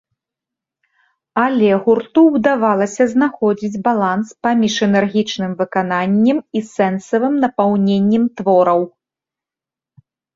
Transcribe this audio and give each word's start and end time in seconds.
Але 1.41 1.67
гурту 1.81 2.21
ўдавалася 2.37 3.03
знаходзіць 3.13 3.81
баланс 3.87 4.27
паміж 4.47 4.73
энергічным 4.87 5.51
выкананнем 5.59 6.37
і 6.61 6.63
сэнсавым 6.71 7.37
напаўненнем 7.45 8.23
твораў. 8.41 8.81